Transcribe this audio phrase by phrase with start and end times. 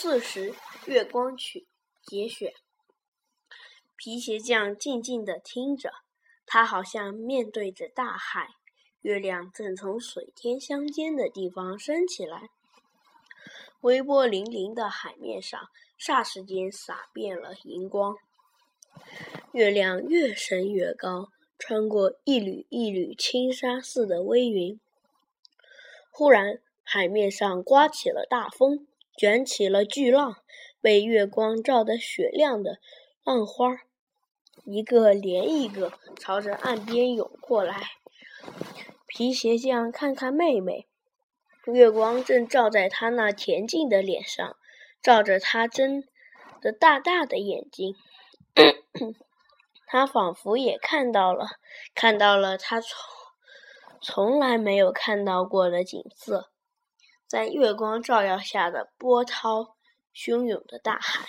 [0.00, 0.54] 四时
[0.86, 1.66] 月光曲
[2.06, 2.52] 节选。
[3.96, 5.90] 皮鞋匠静静地听着，
[6.46, 8.50] 他好像面对着大海，
[9.00, 12.50] 月亮正从水天相间的地方升起来，
[13.80, 15.60] 微波粼粼的海面上，
[15.98, 18.14] 霎时间洒遍了银光。
[19.50, 24.78] 月亮越升越高，穿过一缕一缕轻纱似的微云。
[26.12, 28.86] 忽然，海面上刮起了大风。
[29.18, 30.36] 卷起了巨浪，
[30.80, 32.78] 被月光照得雪亮的
[33.24, 33.80] 浪花，
[34.64, 37.82] 一个连一个朝着岸边涌过来。
[39.08, 40.86] 皮鞋匠看看妹妹，
[41.66, 44.56] 月光正照在她那恬静的脸上，
[45.02, 46.04] 照着她睁
[46.60, 47.96] 的大大的眼睛。
[49.90, 51.46] 他仿佛也看到了，
[51.94, 52.90] 看到了他从
[54.00, 56.52] 从来没有看到过的景色。
[57.28, 59.76] 在月光照耀下的波涛
[60.14, 61.26] 汹涌的大海。